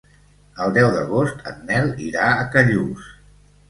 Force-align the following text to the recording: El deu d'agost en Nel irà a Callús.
El 0.65 0.73
deu 0.77 0.87
d'agost 0.95 1.45
en 1.53 1.63
Nel 1.71 1.95
irà 2.09 2.35
a 2.35 2.53
Callús. 2.59 3.11